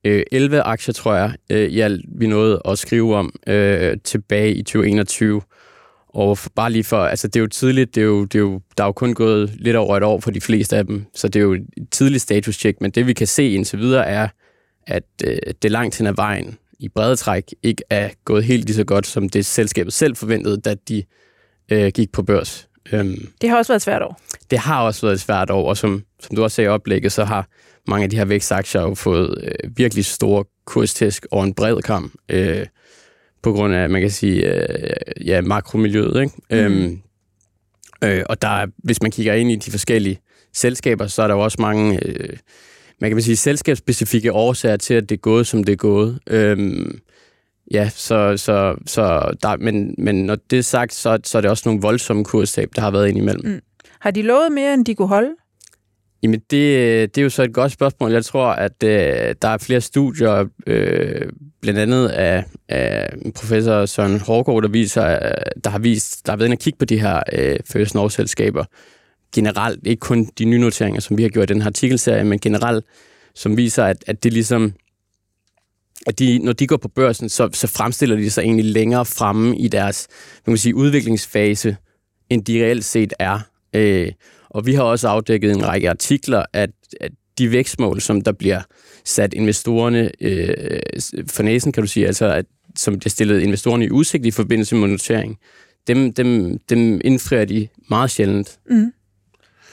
[0.05, 4.63] øh, 11 aktier, tror jeg, øh, ja, vi nåede at skrive om øh, tilbage i
[4.63, 5.41] 2021.
[6.09, 8.61] Og bare lige for, altså det er jo tidligt, det er jo, det er jo,
[8.79, 11.29] der er jo kun gået lidt over et år for de fleste af dem, så
[11.29, 14.29] det er jo et tidligt status-check, men det vi kan se indtil videre er,
[14.87, 18.77] at øh, det langt hen ad vejen i brede træk ikke er gået helt lige
[18.77, 21.03] så godt, som det selskabet selv forventede, da de
[21.69, 22.69] øh, gik på børs.
[22.93, 24.21] Øhm, det har også været et svært år.
[24.51, 27.13] Det har også været et svært år, og som, som du også sagde i oplægget,
[27.13, 27.49] så har
[27.89, 32.13] mange af de her vækstaktier jo fået øh, virkelig store kurstæsk over en bred kamp.
[32.29, 32.67] Øh,
[33.43, 36.23] på grund af, man kan sige, øh, ja, makromiljøet.
[36.23, 36.35] Ikke?
[36.51, 36.57] Mm.
[36.57, 37.01] Øhm,
[38.05, 40.21] øh, og der, hvis man kigger ind i de forskellige
[40.55, 42.37] selskaber, så er der jo også mange, øh,
[43.01, 46.19] man kan sige, selskabsspecifikke årsager til, at det er gået, som det er gået.
[46.27, 46.99] Øhm,
[47.71, 51.51] ja, så, så, så der, men, men når det er sagt, så, så er det
[51.51, 53.53] også nogle voldsomme kurstab, der har været indimellem.
[53.53, 53.61] Mm.
[54.01, 55.31] Har de lovet mere, end de kunne holde?
[56.23, 58.13] Jamen, det, det er jo så et godt spørgsmål.
[58.13, 64.21] Jeg tror, at øh, der er flere studier, øh, blandt andet af, af professor Søren
[64.21, 67.01] Hårgaard, der, viser, øh, der har vist, der har været inde at kigge på de
[67.01, 68.65] her øh, First North-selskaber
[69.35, 72.39] generelt, ikke kun de nye noteringer, som vi har gjort i den her artikelserie, men
[72.39, 72.85] generelt,
[73.35, 74.73] som viser, at, at det ligesom,
[76.07, 79.59] at de, når de går på børsen, så, så fremstiller de sig egentlig længere fremme
[79.59, 80.09] i deres
[80.47, 81.77] man kan sige, udviklingsfase,
[82.31, 83.41] end de reelt set er.
[83.75, 84.13] Øh,
[84.51, 88.63] og vi har også afdækket en række artikler, at, at de vækstmål, som der bliver
[89.05, 90.81] sat investorerne øh,
[91.27, 92.45] for næsen, kan du sige, altså at,
[92.77, 95.39] som det stillede investorerne i udsigt i forbindelse med notering,
[95.87, 98.59] dem, dem, dem indfrier de meget sjældent.
[98.71, 98.93] Mm.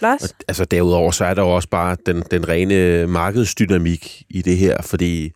[0.02, 0.24] Lars?
[0.24, 4.58] Og, altså derudover, så er der jo også bare den, den rene markedsdynamik i det
[4.58, 5.32] her, fordi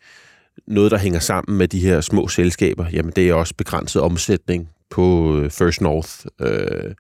[0.68, 4.70] noget, der hænger sammen med de her små selskaber, jamen det er også begrænset omsætning
[4.90, 6.10] på øh, First North.
[6.42, 6.94] Øh,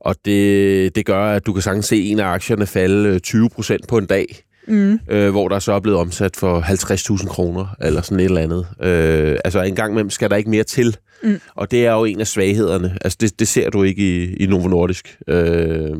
[0.00, 3.78] og det, det gør, at du kan sagtens se en af aktierne falde 20% øh,
[3.88, 4.98] på en dag, mm.
[5.08, 6.60] øh, hvor der så er blevet omsat for
[7.20, 8.66] 50.000 kroner, eller sådan et eller andet.
[8.82, 11.40] Øh, altså en gang imellem skal der ikke mere til, mm.
[11.54, 12.98] og det er jo en af svaghederne.
[13.00, 15.18] Altså det, det ser du ikke i, i Novo Nordisk.
[15.28, 15.90] Øh,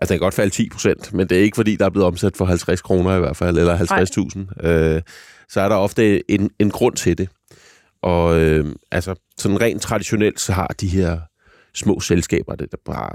[0.00, 2.06] Altså, det kan godt falde 10 procent, men det er ikke, fordi der er blevet
[2.06, 3.78] omsat for 50 kroner i hvert fald, eller
[4.62, 4.68] 50.000.
[4.68, 5.02] Øh,
[5.48, 7.28] så er der ofte en, en grund til det.
[8.02, 11.18] Og øh, altså, sådan rent traditionelt, så har de her
[11.78, 13.10] små selskaber det der bare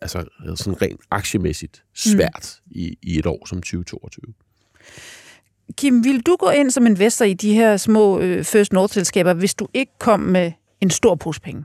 [0.00, 2.72] altså, sådan rent aktiemæssigt svært mm.
[2.74, 4.34] i, i et år som 2022.
[5.76, 9.54] Kim, vil du gå ind som investor i de her små øh, First North-selskaber, hvis
[9.54, 11.64] du ikke kom med en stor pose penge?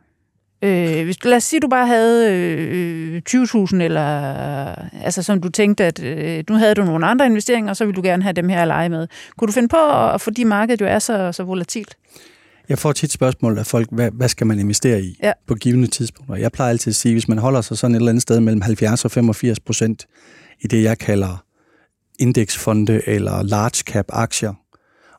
[0.62, 4.02] Øh, hvis, lad os sige, at du bare havde øh, 20.000, eller
[5.04, 7.96] altså som du tænkte, at øh, nu havde du nogle andre investeringer, og så ville
[7.96, 9.08] du gerne have dem her at lege med.
[9.38, 11.98] Kunne du finde på, at, fordi markedet jo er så, så volatilt?
[12.70, 15.32] Jeg får tit spørgsmål af folk, hvad, hvad skal man investere i ja.
[15.48, 16.36] på givende tidspunkter?
[16.36, 18.62] Jeg plejer altid at sige, hvis man holder sig sådan et eller andet sted mellem
[18.62, 20.06] 70 og 85 procent
[20.62, 21.44] i det, jeg kalder
[22.20, 24.54] indeksfonde eller large cap aktier,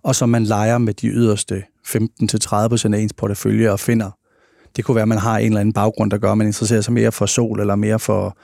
[0.03, 4.11] og så man leger med de yderste 15-30 procent af ens portefølje og finder,
[4.77, 6.81] det kunne være, at man har en eller anden baggrund, der gør, at man interesserer
[6.81, 8.39] sig mere for sol, eller mere for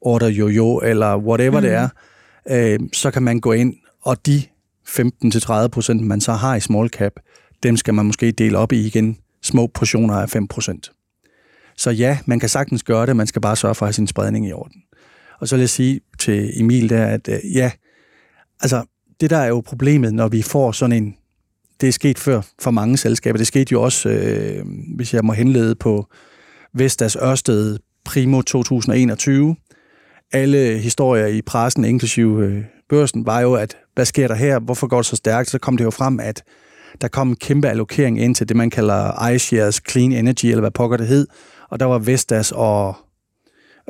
[0.00, 1.62] order jojo, eller whatever mm.
[1.62, 1.88] det er,
[2.50, 4.42] øh, så kan man gå ind, og de
[4.88, 7.12] 15-30 procent, man så har i small cap,
[7.62, 11.74] dem skal man måske dele op i igen små portioner af 5%.
[11.76, 14.06] Så ja, man kan sagtens gøre det, man skal bare sørge for at have sin
[14.06, 14.82] spredning i orden.
[15.40, 17.70] Og så vil jeg sige til Emil der, at øh, ja,
[18.60, 18.84] altså
[19.20, 21.16] det der er jo problemet, når vi får sådan en,
[21.80, 24.64] det er sket før for mange selskaber, det skete jo også, øh,
[24.96, 26.06] hvis jeg må henlede på
[26.74, 29.56] Vestas Ørsted primo 2021.
[30.32, 34.58] Alle historier i pressen, inklusive øh, børsen, var jo, at hvad sker der her?
[34.58, 35.50] Hvorfor går det så stærkt?
[35.50, 36.42] Så kom det jo frem, at
[37.00, 40.70] der kom en kæmpe allokering ind til det, man kalder iShares Clean Energy, eller hvad
[40.70, 41.26] pokker det hed.
[41.70, 42.96] Og der var Vestas og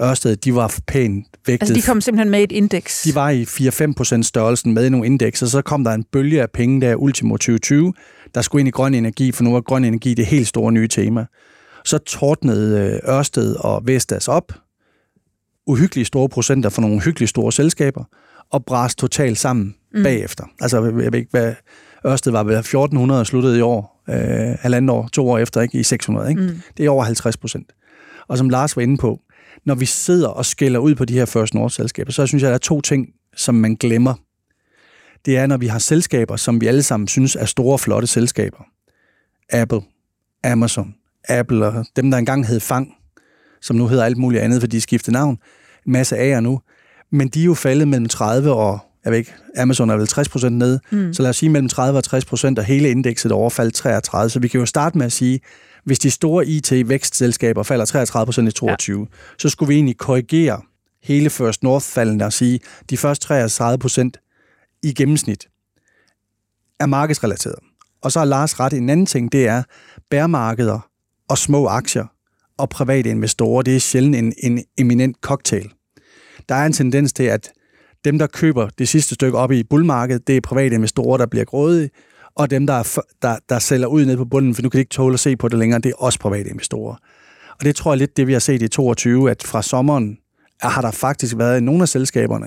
[0.02, 1.68] Ørsted, de var pænt vægtet.
[1.68, 3.02] Altså, de kom simpelthen med et indeks?
[3.02, 6.50] De var i 4-5% størrelsen med i nogle indekser, så kom der en bølge af
[6.50, 7.92] penge der ultimo 2020,
[8.34, 10.88] der skulle ind i grøn energi, for nu var grøn energi det helt store nye
[10.88, 11.26] tema.
[11.84, 14.52] Så tordnede øh, Ørsted og Vestas op,
[15.66, 18.04] uhyggelige store procenter for nogle hyggelige store selskaber,
[18.50, 20.02] og brast totalt sammen mm.
[20.02, 20.44] bagefter.
[20.60, 21.54] Altså, jeg ved ikke, hvad
[22.06, 25.78] Ørsted var ved 1400 og sluttede i år, øh, halvandet år, to år efter, ikke?
[25.78, 26.30] i 600.
[26.30, 26.42] Ikke?
[26.42, 26.60] Mm.
[26.76, 27.72] Det er over 50 procent.
[28.28, 29.20] Og som Lars var inde på,
[29.64, 32.50] når vi sidder og skælder ud på de her First North-selskaber, så synes jeg, at
[32.50, 34.14] der er to ting, som man glemmer.
[35.24, 38.64] Det er, når vi har selskaber, som vi alle sammen synes er store, flotte selskaber.
[39.52, 39.80] Apple,
[40.44, 40.94] Amazon,
[41.28, 42.94] Apple og dem, der engang hed Fang,
[43.60, 45.38] som nu hedder alt muligt andet, fordi de skiftede navn.
[45.86, 46.60] En masse A'er nu.
[47.12, 50.28] Men de er jo faldet mellem 30 og, jeg ved ikke, Amazon er vel 60
[50.28, 51.14] procent nede, mm.
[51.14, 54.30] så lad os sige mellem 30 og 60 procent, og hele indekset overfaldt 33.
[54.30, 55.40] Så vi kan jo starte med at sige,
[55.84, 59.06] hvis de store IT-vækstselskaber falder 33 procent i 22, ja.
[59.38, 60.60] så skulle vi egentlig korrigere
[61.02, 62.60] hele First North-falden og sige,
[62.90, 64.16] de første 33 procent
[64.82, 65.48] i gennemsnit
[66.80, 67.58] er markedsrelateret.
[68.02, 69.62] Og så har Lars ret en anden ting, det er
[70.10, 70.88] bærmarkeder
[71.28, 72.04] og små aktier
[72.58, 75.70] og private investorer, det er sjældent en, en eminent cocktail.
[76.48, 77.52] Der er en tendens til, at
[78.04, 81.44] dem, der køber det sidste stykke op i bullmarkedet, det er private investorer, der bliver
[81.44, 81.90] grådige,
[82.34, 84.80] og dem, der, er, der, der sælger ud ned på bunden, for nu kan de
[84.80, 86.94] ikke tåle at se på det længere, det er også private investorer.
[87.58, 90.18] Og det tror jeg lidt, det vi har set i 22, at fra sommeren
[90.62, 92.46] har der faktisk været i nogle af selskaberne,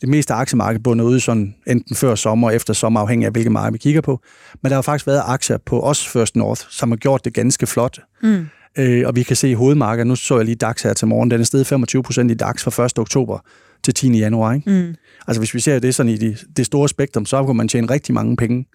[0.00, 3.32] det meste af aktiemarkedet bundet ud sådan enten før sommer og efter sommer, afhængig af
[3.32, 4.20] hvilket marked vi kigger på.
[4.62, 7.66] Men der har faktisk været aktier på os First North, som har gjort det ganske
[7.66, 7.98] flot.
[8.22, 8.46] Mm.
[8.78, 11.30] Øh, og vi kan se i hovedmarkedet, nu så jeg lige DAX her til morgen,
[11.30, 12.98] den er steget 25 procent i DAX fra 1.
[12.98, 13.38] oktober
[13.84, 14.18] til 10.
[14.18, 14.52] januar.
[14.52, 14.70] Ikke?
[14.70, 14.94] Mm.
[15.26, 17.90] Altså hvis vi ser det sådan i det, det store spektrum, så kan man tjene
[17.90, 18.66] rigtig mange penge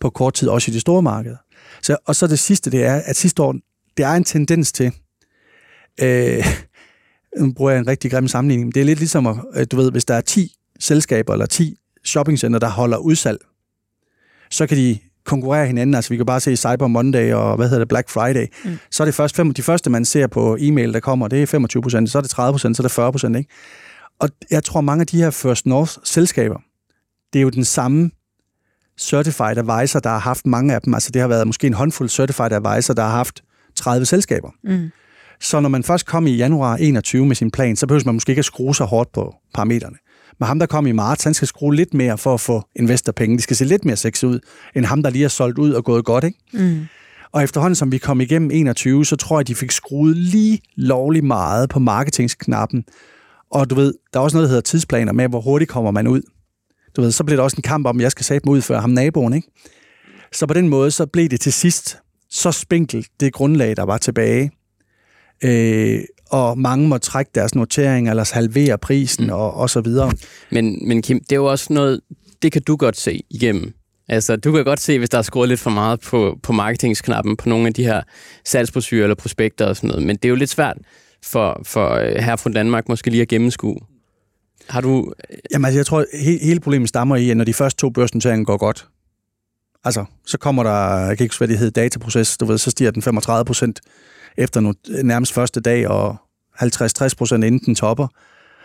[0.00, 1.36] på kort tid, også i de store markeder.
[1.82, 3.54] Så, og så det sidste, det er, at sidste år,
[3.96, 4.92] det er en tendens til,
[6.00, 6.46] øh,
[7.40, 10.04] nu bruger jeg en rigtig grim sammenligning, det er lidt ligesom, at, du ved, hvis
[10.04, 13.38] der er 10 selskaber eller 10 shoppingcenter, der holder udsalg,
[14.50, 15.94] så kan de konkurrere hinanden.
[15.94, 18.46] Altså vi kan bare se Cyber Monday og hvad hedder det, Black Friday.
[18.64, 18.78] Mm.
[18.90, 21.46] Så er det først fem, de første, man ser på e-mail, der kommer, det er
[21.46, 23.36] 25 procent, så er det 30 procent, så er det 40 procent.
[23.36, 23.50] Ikke?
[24.18, 26.60] Og jeg tror, mange af de her First North-selskaber,
[27.32, 28.10] det er jo den samme
[28.98, 30.94] certified advisor, der har haft mange af dem.
[30.94, 33.42] Altså det har været måske en håndfuld certified advisor, der har haft
[33.74, 34.50] 30 selskaber.
[34.64, 34.90] Mm.
[35.40, 38.30] Så når man først kom i januar 21 med sin plan, så behøver man måske
[38.30, 39.96] ikke at skrue så hårdt på parametrene.
[40.38, 43.36] Men ham, der kom i marts, han skal skrue lidt mere for at få investorpenge.
[43.36, 44.40] De skal se lidt mere sexy ud,
[44.74, 46.24] end ham, der lige har solgt ud og gået godt.
[46.24, 46.38] Ikke?
[46.52, 46.86] Mm.
[47.32, 51.24] Og efterhånden, som vi kom igennem 21, så tror jeg, de fik skruet lige lovlig
[51.24, 52.84] meget på marketingsknappen.
[53.50, 56.06] Og du ved, der er også noget, der hedder tidsplaner med, hvor hurtigt kommer man
[56.06, 56.22] ud.
[56.96, 58.62] Du ved, så blev det også en kamp om, at jeg skal sætte mig ud
[58.62, 59.48] før ham naboen, ikke?
[60.32, 61.98] Så på den måde, så blev det til sidst
[62.30, 64.50] så spinkelt, det grundlag, der var tilbage.
[65.44, 69.32] Øh, og mange må trække deres noteringer, eller halvere prisen, mm.
[69.32, 70.12] og, og så videre.
[70.50, 72.00] Men, men Kim, det er jo også noget,
[72.42, 73.72] det kan du godt se igennem.
[74.08, 77.36] Altså, du kan godt se, hvis der er skruet lidt for meget på, på marketingsknappen
[77.36, 78.02] på nogle af de her
[78.44, 80.06] salgsbrosyrer eller prospekter og sådan noget.
[80.06, 80.76] Men det er jo lidt svært
[81.24, 83.76] for, for øh, her fra Danmark måske lige at gennemskue.
[84.68, 85.12] Har du...
[85.52, 88.44] Jamen, altså, jeg tror, he, hele problemet stammer i, at når de første to børsnoteringer
[88.44, 88.88] går godt,
[89.84, 92.70] altså, så kommer der, jeg kan ikke huske, hvad det hedder, dataproces, du ved, så
[92.70, 93.80] stiger den 35 procent
[94.36, 96.16] efter nu, nærmest første dag, og
[96.62, 98.08] 50-60 procent inden den topper.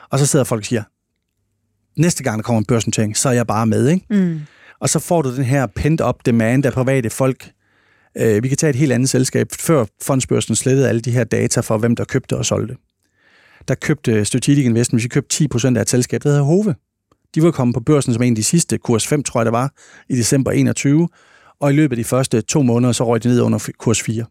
[0.09, 0.83] Og så sidder folk og siger,
[1.97, 4.05] næste gang der kommer en børsnotering, så er jeg bare med, ikke?
[4.09, 4.41] Mm.
[4.79, 7.51] Og så får du den her pent-up demand af private folk.
[8.17, 9.47] Øh, vi kan tage et helt andet selskab.
[9.59, 12.75] Før fondsbørsen slettede alle de her data for, hvem der købte og solgte.
[13.67, 16.75] Der købte Strategic Investment, hvis vi købte 10% af et selskab, der hedder Hove.
[17.35, 19.53] De var kommet på børsen som en af de sidste, kurs 5 tror jeg det
[19.53, 19.73] var,
[20.09, 21.09] i december 21.
[21.59, 24.25] Og i løbet af de første to måneder, så røg de ned under kurs 4.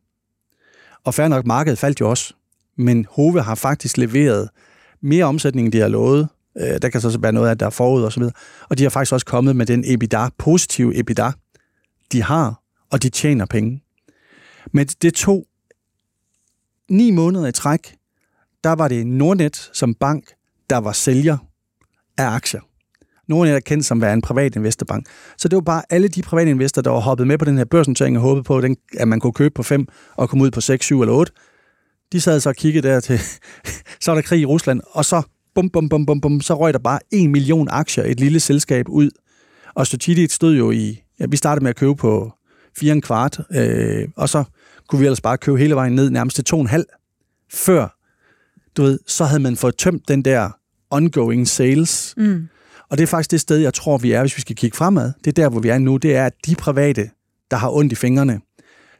[1.04, 2.34] Og færre nok, markedet faldt jo også.
[2.78, 4.48] Men Hove har faktisk leveret
[5.02, 6.28] mere omsætning, end de har lovet.
[6.60, 8.34] Øh, der kan så være noget af, der er forud og så videre.
[8.68, 11.32] Og de har faktisk også kommet med den EBITDA, positive EBITDA,
[12.12, 12.61] de har,
[12.92, 13.82] og de tjener penge.
[14.72, 15.46] Men det tog
[16.90, 17.94] ni måneder i træk,
[18.64, 20.24] der var det Nordnet som bank,
[20.70, 21.38] der var sælger
[22.18, 22.60] af aktier.
[23.28, 25.06] Nordnet er kendt som være en privat investorbank.
[25.36, 27.64] Så det var bare alle de private investorer, der var hoppet med på den her
[27.64, 30.50] børsnotering og håbede på, at, den, at man kunne købe på 5 og komme ud
[30.50, 31.32] på 6, 7 eller 8.
[32.12, 33.18] De sad så og kiggede der til,
[34.00, 35.22] så var der krig i Rusland, og så
[35.54, 38.40] bum, bum, bum, bum, bum, så røg der bare en million aktier i et lille
[38.40, 39.10] selskab ud.
[39.74, 42.32] Og Strategic stod jo i, ja, vi startede med at købe på
[42.78, 44.44] 4 kvart, øh, og så
[44.88, 46.84] kunne vi ellers bare købe hele vejen ned nærmest til 2,5,
[47.52, 47.98] før,
[48.76, 50.50] du ved, så havde man fået tømt den der
[50.90, 52.14] ongoing sales.
[52.16, 52.48] Mm.
[52.88, 55.12] Og det er faktisk det sted, jeg tror, vi er, hvis vi skal kigge fremad.
[55.24, 55.96] Det er der, hvor vi er nu.
[55.96, 57.10] Det er, at de private,
[57.50, 58.40] der har ondt i fingrene,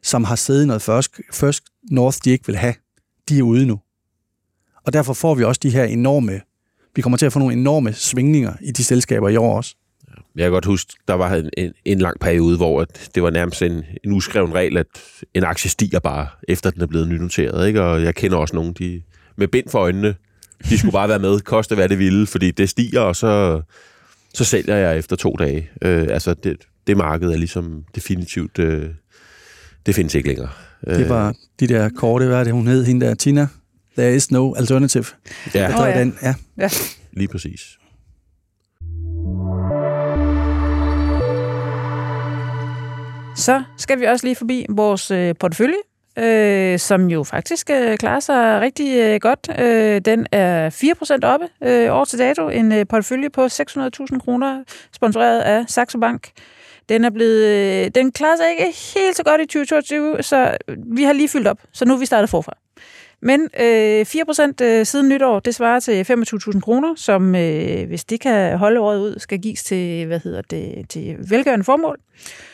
[0.03, 2.75] som har siddet noget først, først North, de ikke vil have,
[3.29, 3.81] de er ude nu.
[4.85, 6.41] Og derfor får vi også de her enorme,
[6.95, 9.77] vi kommer til at få nogle enorme svingninger i de selskaber i år også.
[10.37, 13.31] Jeg kan godt huske, der var en, en, en lang periode, hvor at det var
[13.31, 14.87] nærmest en, en uskreven regel, at
[15.35, 17.67] en aktie stiger bare, efter den er blevet nynoteret.
[17.67, 17.83] Ikke?
[17.83, 19.03] Og jeg kender også nogen, de
[19.37, 20.15] med bind for øjnene,
[20.69, 23.63] de skulle bare være med, koste hvad det ville, fordi det stiger, og så,
[24.35, 25.71] så sælger jeg efter to dage.
[25.83, 28.87] Øh, altså, det, det marked er ligesom definitivt, øh,
[29.87, 30.49] det findes ikke længere.
[30.87, 33.47] Det var de der korte, hvad er det, hun hed, hende der, Tina?
[33.99, 35.05] There is no alternative.
[35.55, 36.01] Ja, Der var ja.
[36.01, 36.35] den, ja.
[36.59, 36.69] Ja.
[37.13, 37.79] lige præcis.
[43.43, 45.77] Så skal vi også lige forbi vores øh, portefølje,
[46.19, 49.49] øh, som jo faktisk øh, klarer sig rigtig øh, godt.
[49.61, 50.71] Øh, den er
[51.25, 52.49] 4% oppe øh, år til dato.
[52.49, 56.31] En øh, portefølje på 600.000 kroner, sponsoreret af Saxo Bank.
[56.89, 60.57] Den er blevet, øh, den klarer sig ikke helt så godt i 2022, så
[60.97, 62.53] vi har lige fyldt op, så nu er vi startet forfra.
[63.23, 68.21] Men øh, 4% øh, siden nytår, det svarer til 25.000 kroner, som øh, hvis det
[68.21, 71.97] kan holde året ud, skal gives til, hvad hedder det, til velgørende formål.
[71.99, 72.52] Øh,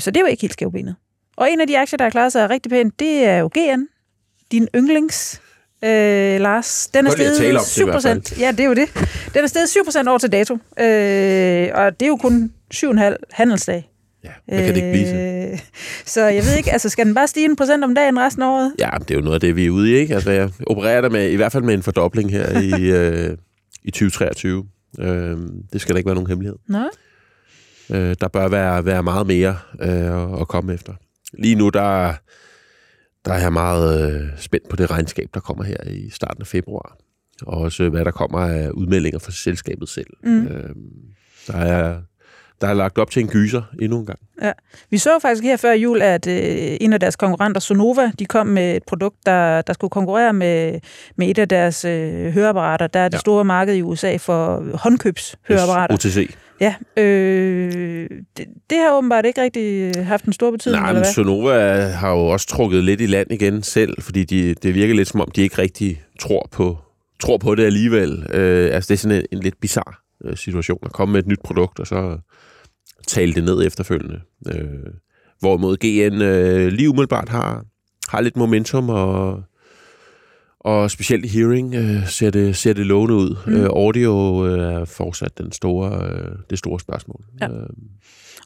[0.00, 0.94] så det jo ikke helt skævbenet.
[1.36, 3.80] Og en af de aktier, der har klaret sig rigtig pænt, det er jo GN,
[4.52, 5.40] din yndlings,
[5.84, 6.86] øh, Lars.
[6.94, 8.38] Den er steget tale om det i hvert 7 fald.
[8.38, 8.88] Ja, det er jo det.
[9.34, 10.54] Den er steget 7% år til dato.
[10.54, 13.90] Øh, og det er jo kun 7,5 handelsdag.
[14.24, 15.50] Ja, hvad kan det ikke blive til?
[15.52, 15.58] Øh,
[16.06, 18.46] Så jeg ved ikke, altså skal den bare stige en procent om dagen resten af
[18.46, 18.72] året?
[18.78, 20.14] Ja, det er jo noget af det, vi er ude i, ikke?
[20.14, 23.36] Altså, jeg opererer der med, i hvert fald med en fordobling her i, øh,
[23.84, 24.64] i 2023.
[25.00, 25.36] Øh,
[25.72, 26.56] det skal der ikke være nogen hemmelighed.
[26.68, 26.82] Nå,
[27.90, 30.92] Øh, der bør være, være meget mere øh, at- komme efter.
[31.38, 32.12] Lige nu, der,
[33.24, 36.46] der er jeg meget øh, spændt på det regnskab, der kommer her i starten af
[36.46, 36.96] februar.
[37.42, 40.06] Og også, hvad der kommer af udmeldinger fra selskabet selv.
[40.24, 40.46] Mm.
[40.46, 40.70] Øh,
[41.46, 42.00] der, er,
[42.60, 44.18] der er lagt op til en gyser endnu en gang.
[44.90, 48.46] Vi så faktisk her før jul, at øh, en af deres konkurrenter, Sonova, de kom
[48.46, 50.80] med et produkt, der, der skulle konkurrere med,
[51.16, 52.86] med et af deres øh, høreapparater.
[52.86, 53.20] Der er det Ja.
[53.20, 55.94] store marked i USA for håndkøbshøreapparater.
[55.94, 56.34] OTC.
[56.60, 61.12] Ja, øh, det, det har åbenbart ikke rigtig haft en stor betydning, Nej, eller hvad?
[61.12, 65.08] Sonova har jo også trukket lidt i land igen selv, fordi de, det virker lidt
[65.08, 66.78] som om, de ikke rigtig tror på,
[67.20, 68.26] tror på det alligevel.
[68.32, 71.26] Øh, altså, det er sådan en, en lidt bizarre øh, situation at komme med et
[71.26, 72.18] nyt produkt, og så
[73.06, 74.20] tale det ned efterfølgende.
[74.48, 74.92] Øh,
[75.40, 77.64] hvorimod GN øh, lige umiddelbart har,
[78.08, 79.42] har lidt momentum, og,
[80.64, 83.36] og specielt i hearing øh, ser, det, ser det lovende ud.
[83.46, 83.52] Mm.
[83.56, 87.20] Øh, audio øh, er fortsat den store, øh, det store spørgsmål.
[87.40, 87.48] Ja.
[87.48, 87.66] Øh,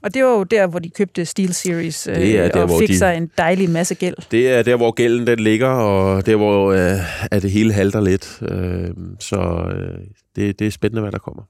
[0.03, 2.79] Og det var jo der, hvor de købte Steel Series øh, Det er der, og
[2.81, 4.15] fik de- sig en dejlig masse gæld.
[4.31, 6.99] Det er der, hvor gælden den ligger, og der, hvor øh,
[7.31, 8.39] er det hele halter lidt.
[8.43, 9.99] Øh, så øh,
[10.37, 11.43] det, det er spændende, hvad der kommer.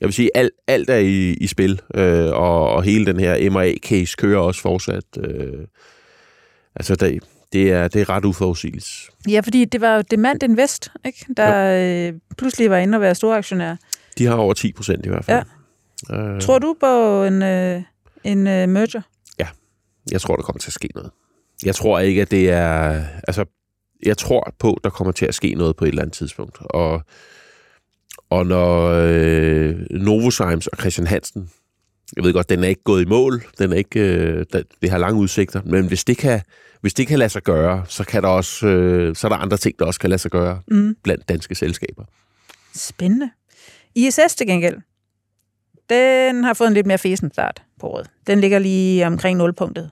[0.00, 3.50] Jeg vil sige, alt, alt er i, i spil, øh, og, og hele den her
[3.50, 5.04] MRA-case kører også fortsat.
[5.18, 5.52] Øh,
[6.76, 7.18] altså, det,
[7.52, 9.10] det, er, det er ret uforudsigeligt.
[9.28, 11.26] Ja, fordi det var jo Demand Invest, ikke?
[11.36, 13.76] der øh, pludselig var inde og være store aktionær.
[14.18, 15.46] De har over 10 procent i hvert fald.
[16.10, 16.16] Ja.
[16.16, 17.82] Øh, Tror du på en, øh,
[18.24, 19.00] en øh, merger?
[20.10, 21.10] Jeg tror, der kommer til at ske noget.
[21.64, 23.04] Jeg tror ikke, at det er...
[23.28, 23.44] Altså,
[24.06, 26.58] jeg tror på, der kommer til at ske noget på et eller andet tidspunkt.
[26.60, 27.02] Og,
[28.30, 31.50] og når øh, Novozymes og Christian Hansen,
[32.16, 34.44] jeg ved godt, den er ikke gået i mål, den er ikke, øh,
[34.82, 36.40] det har lange udsigter, men hvis det kan,
[36.80, 39.56] hvis det kan lade sig gøre, så, kan der også, øh, så er der andre
[39.56, 40.96] ting, der også kan lade sig gøre Mm.
[41.04, 42.04] blandt danske selskaber.
[42.74, 43.30] Spændende.
[43.94, 44.76] ISS til gengæld,
[45.90, 48.06] den har fået en lidt mere fesen start på året.
[48.26, 49.90] Den ligger lige omkring nulpunktet.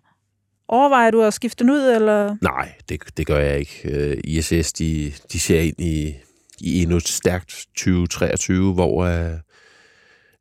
[0.68, 2.36] Overvejer du at skifte den ud, eller?
[2.42, 3.80] Nej, det, det gør jeg ikke.
[3.84, 6.14] Øh, ISS, de, de ser ind i,
[6.60, 9.32] i endnu stærkt 2023, hvor øh,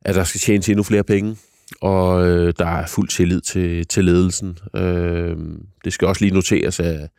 [0.00, 1.36] at der skal tjenes endnu flere penge,
[1.80, 4.58] og øh, der er fuld tillid til, til ledelsen.
[4.76, 5.36] Øh,
[5.84, 7.10] det skal også lige noteres, at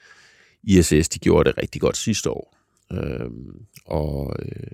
[0.64, 2.56] ISS de gjorde det rigtig godt sidste år.
[2.94, 3.30] Øh,
[3.86, 4.72] og øh,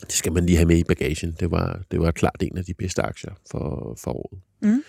[0.00, 1.36] det skal man lige have med i bagagen.
[1.40, 4.40] Det var, det var klart en af de bedste aktier for, for året.
[4.62, 4.82] Mm.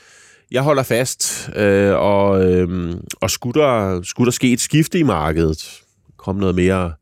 [0.51, 5.03] Jeg holder fast, øh, og, øh, og skulle, der, skulle der ske et skifte i
[5.03, 5.81] markedet,
[6.17, 6.93] komme noget mere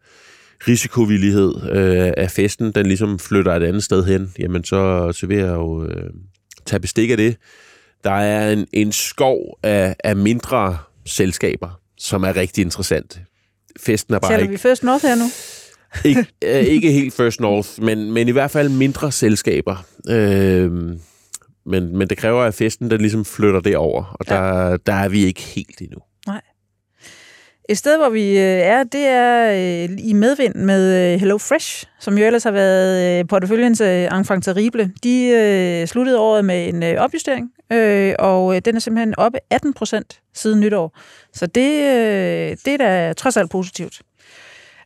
[0.68, 5.38] risikovillighed øh, af festen, den ligesom flytter et andet sted hen, jamen så, så vil
[5.38, 6.10] jeg jo øh,
[6.68, 7.38] tage bestik af det.
[8.03, 13.20] Der er en, en skov af, af mindre selskaber, som er rigtig interessant.
[13.80, 14.51] Festen er bare Taler ikke...
[14.51, 15.26] vi First North her nu?
[16.05, 19.86] ikke, øh, ikke helt First North, men, men i hvert fald mindre selskaber.
[20.09, 20.72] Øh,
[21.65, 24.36] men, men det kræver, at festen den ligesom flytter det over, og Ja.
[24.36, 25.99] der, der er vi ikke helt endnu.
[27.70, 31.86] Et sted, hvor vi øh, er, det er øh, i medvind med øh, Hello Fresh,
[31.99, 34.91] som jo ellers har været øh, porteføljens enfant terrible.
[35.03, 37.51] De sluttede året med en opjustering,
[38.20, 40.97] og den er simpelthen oppe 18 procent siden nytår.
[41.34, 41.65] Så det,
[42.65, 44.01] det er da trods alt positivt.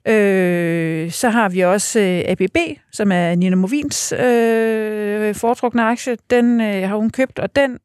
[0.07, 2.57] Øh, så har vi også øh, ABB,
[2.91, 6.17] som er Nina Movins øh, foretrukne aktie.
[6.29, 7.77] Den øh, har hun købt, og den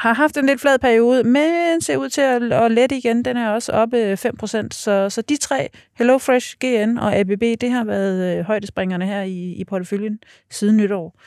[0.00, 3.24] har haft en lidt flad periode, men ser ud til at, at lette igen.
[3.24, 4.16] Den er også oppe 5%.
[4.70, 9.52] Så, så de tre, HelloFresh, GN og ABB, det har været øh, højdespringerne her i,
[9.56, 10.18] i porteføljen
[10.50, 11.18] siden nytår.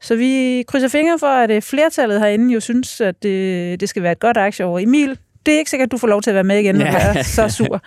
[0.00, 4.02] Så vi krydser fingre for, at øh, flertallet herinde jo synes, at det, det skal
[4.02, 4.78] være et godt aktieår.
[4.78, 6.84] Emil, det er ikke sikkert, at du får lov til at være med igen, når
[6.86, 6.90] Ja.
[6.92, 7.80] du er så sur.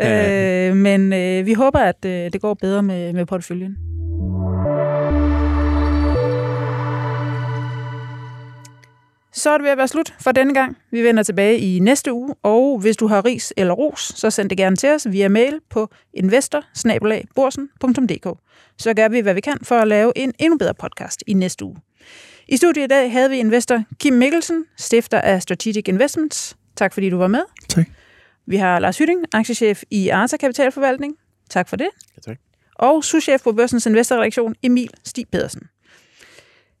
[0.00, 3.76] øh, men øh, vi håber, at øh, det går bedre med, med porteføljen.
[9.36, 10.76] Så er det ved at være slut for denne gang.
[10.90, 14.50] Vi vender tilbage i næste uge, og hvis du har ris eller ros, så send
[14.50, 16.64] det gerne til os via mail på investor
[18.78, 21.64] Så gør vi, hvad vi kan for at lave en endnu bedre podcast i næste
[21.64, 21.76] uge.
[22.48, 26.56] I studiet i dag havde vi investor Kim Mikkelsen, stifter af Strategic Investments.
[26.76, 27.42] Tak fordi du var med.
[27.68, 27.86] Tak.
[28.46, 31.14] Vi har Lars Hytting, aktiechef i Arta Kapitalforvaltning.
[31.50, 31.88] Tak for det.
[32.16, 32.38] Ja, tak.
[32.74, 35.62] Og souschef på Børsens Investorredaktion, Emil Stig Pedersen.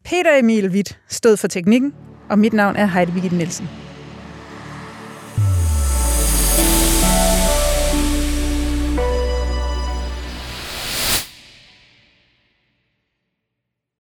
[0.04, 1.94] Peter Emil Witt stod for teknikken,
[2.28, 3.85] og mit navn er Heidi Birgitte Nielsen.